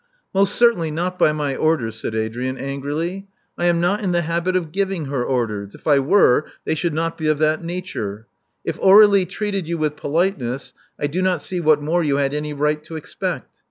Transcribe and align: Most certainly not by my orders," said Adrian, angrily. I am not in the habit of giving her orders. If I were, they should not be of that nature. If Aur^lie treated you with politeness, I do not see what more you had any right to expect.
Most 0.33 0.55
certainly 0.55 0.89
not 0.89 1.19
by 1.19 1.31
my 1.31 1.55
orders," 1.55 1.95
said 1.95 2.15
Adrian, 2.15 2.57
angrily. 2.57 3.27
I 3.55 3.65
am 3.65 3.79
not 3.79 4.01
in 4.03 4.13
the 4.13 4.23
habit 4.23 4.55
of 4.55 4.71
giving 4.71 5.05
her 5.05 5.23
orders. 5.23 5.75
If 5.75 5.85
I 5.85 5.99
were, 5.99 6.47
they 6.65 6.73
should 6.73 6.95
not 6.95 7.19
be 7.19 7.27
of 7.27 7.37
that 7.37 7.63
nature. 7.63 8.25
If 8.65 8.79
Aur^lie 8.81 9.29
treated 9.29 9.67
you 9.67 9.77
with 9.77 9.95
politeness, 9.95 10.73
I 10.99 11.05
do 11.05 11.21
not 11.21 11.43
see 11.43 11.59
what 11.59 11.83
more 11.83 12.03
you 12.03 12.17
had 12.17 12.33
any 12.33 12.51
right 12.51 12.83
to 12.85 12.95
expect. 12.95 13.55